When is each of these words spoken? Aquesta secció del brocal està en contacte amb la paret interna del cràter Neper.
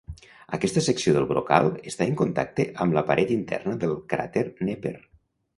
Aquesta 0.57 0.81
secció 0.85 1.13
del 1.17 1.27
brocal 1.31 1.69
està 1.91 2.07
en 2.11 2.17
contacte 2.23 2.65
amb 2.87 2.97
la 2.99 3.05
paret 3.11 3.35
interna 3.39 3.77
del 3.85 3.95
cràter 4.15 4.49
Neper. 4.71 4.97